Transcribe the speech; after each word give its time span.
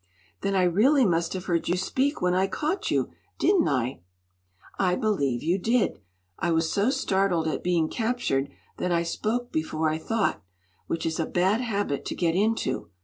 "Then 0.41 0.55
I 0.55 0.63
really 0.63 1.05
must 1.05 1.33
have 1.33 1.45
heard 1.45 1.67
you 1.69 1.77
speak 1.77 2.23
when 2.23 2.33
I 2.33 2.47
caught 2.47 2.89
you; 2.89 3.11
didn't 3.37 3.67
I?" 3.67 3.99
"I 4.79 4.95
believe 4.95 5.43
you 5.43 5.59
did. 5.59 5.99
I 6.39 6.49
was 6.51 6.71
so 6.71 6.89
startled 6.89 7.47
at 7.47 7.61
being 7.61 7.87
captured 7.87 8.49
that 8.77 8.91
I 8.91 9.03
spoke 9.03 9.51
before 9.51 9.89
I 9.91 9.99
thought, 9.99 10.41
which 10.87 11.05
is 11.05 11.19
a 11.19 11.27
bad 11.27 11.61
habit 11.61 12.03
to 12.05 12.15
get 12.15 12.33
into. 12.35 12.89